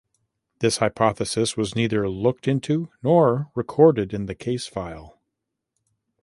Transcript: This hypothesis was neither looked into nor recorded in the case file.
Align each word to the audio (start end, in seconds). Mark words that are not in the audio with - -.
This 0.61 0.77
hypothesis 0.77 1.55
was 1.55 1.75
neither 1.75 2.09
looked 2.09 2.47
into 2.47 2.89
nor 3.03 3.51
recorded 3.53 4.15
in 4.15 4.25
the 4.25 4.33
case 4.33 4.65
file. 4.65 5.19